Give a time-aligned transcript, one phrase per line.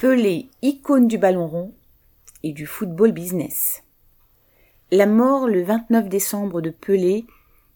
[0.00, 1.74] Pelé, icône du ballon rond
[2.42, 3.82] et du football business.
[4.90, 7.26] La mort le 29 décembre de Pelé,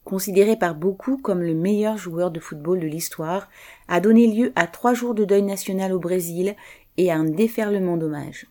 [0.05, 3.51] considéré par beaucoup comme le meilleur joueur de football de l'histoire,
[3.89, 6.57] a donné lieu à trois jours de deuil national au Brésil
[6.97, 8.47] et à un déferlement d'hommages.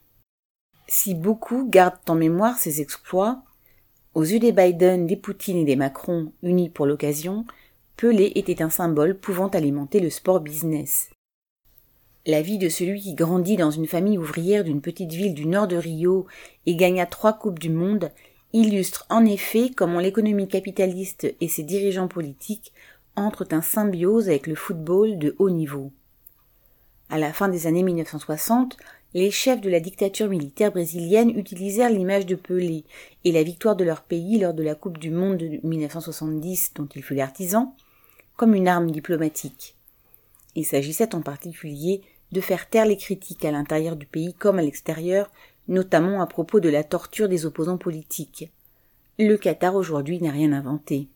[0.88, 3.42] Si beaucoup gardent en mémoire ses exploits,
[4.14, 7.44] aux yeux des Biden, des Poutine et des Macron, unis pour l'occasion,
[7.98, 11.10] Pelé était un symbole pouvant alimenter le sport business.
[12.26, 15.68] La vie de celui qui grandit dans une famille ouvrière d'une petite ville du nord
[15.68, 16.26] de Rio
[16.66, 18.12] et gagna trois coupes du monde
[18.54, 22.72] illustre en effet comment l'économie capitaliste et ses dirigeants politiques
[23.18, 25.92] entrent en symbiose avec le football de haut niveau.
[27.10, 28.78] À la fin des années 1960,
[29.14, 32.86] les chefs de la dictature militaire brésilienne utilisèrent l'image de Pelé
[33.26, 36.88] et la victoire de leur pays lors de la Coupe du Monde de 1970 dont
[36.96, 37.76] il fut l'artisan
[38.38, 39.76] comme une arme diplomatique.
[40.56, 42.02] Il s'agissait en particulier
[42.34, 45.32] de faire taire les critiques à l'intérieur du pays comme à l'extérieur,
[45.68, 48.52] notamment à propos de la torture des opposants politiques.
[49.20, 51.08] Le Qatar aujourd'hui n'a rien inventé.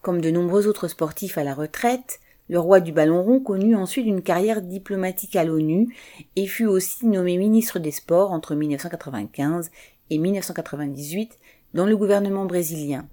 [0.00, 4.06] Comme de nombreux autres sportifs à la retraite, le roi du ballon rond connut ensuite
[4.06, 5.94] une carrière diplomatique à l'ONU
[6.36, 9.70] et fut aussi nommé ministre des Sports entre 1995
[10.10, 11.38] et 1998
[11.74, 13.06] dans le gouvernement brésilien.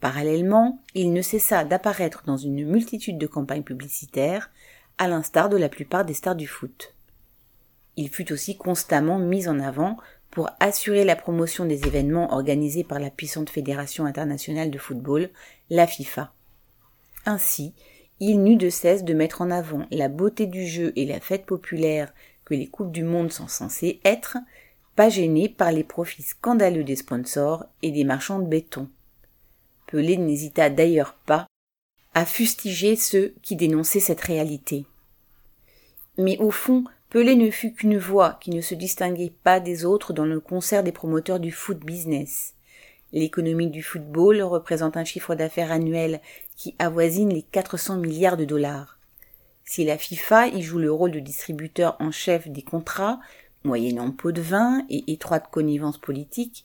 [0.00, 4.50] Parallèlement, il ne cessa d'apparaître dans une multitude de campagnes publicitaires,
[4.98, 6.94] à l'instar de la plupart des stars du foot.
[7.96, 9.96] Il fut aussi constamment mis en avant
[10.30, 15.30] pour assurer la promotion des événements organisés par la puissante Fédération internationale de football,
[15.70, 16.32] la FIFA.
[17.26, 17.74] Ainsi,
[18.20, 21.46] il n'eut de cesse de mettre en avant la beauté du jeu et la fête
[21.46, 22.12] populaire
[22.44, 24.38] que les Coupes du Monde sont censées être,
[24.96, 28.88] pas gêné par les profits scandaleux des sponsors et des marchands de béton.
[29.86, 31.46] Pelé n'hésita d'ailleurs pas
[32.18, 34.86] à fustiger ceux qui dénonçaient cette réalité.
[36.16, 40.12] Mais au fond, Pelé ne fut qu'une voix qui ne se distinguait pas des autres
[40.12, 42.54] dans le concert des promoteurs du foot business.
[43.12, 46.20] L'économie du football représente un chiffre d'affaires annuel
[46.56, 48.98] qui avoisine les 400 milliards de dollars.
[49.64, 53.20] Si la FIFA y joue le rôle de distributeur en chef des contrats,
[53.62, 56.64] moyennant pot de vin et étroite connivence politique,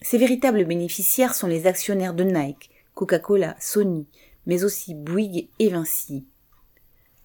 [0.00, 4.06] ses véritables bénéficiaires sont les actionnaires de Nike, Coca-Cola, Sony,
[4.46, 6.26] mais aussi Bouygues et Vinci.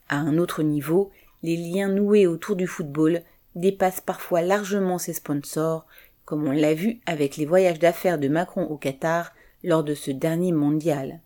[0.09, 1.11] À un autre niveau,
[1.43, 3.23] les liens noués autour du football
[3.55, 5.85] dépassent parfois largement ses sponsors,
[6.25, 9.33] comme on l'a vu avec les voyages d'affaires de Macron au Qatar
[9.63, 11.21] lors de ce dernier mondial.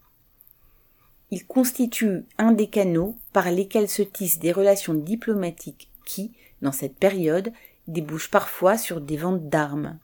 [1.31, 6.95] Il constitue un des canaux par lesquels se tissent des relations diplomatiques qui, dans cette
[6.95, 7.51] période,
[7.87, 9.97] débouchent parfois sur des ventes d'armes.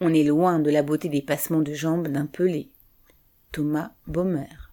[0.00, 2.68] On est loin de la beauté des passements de jambes d'un pelé.
[3.52, 4.63] Thomas Baumer.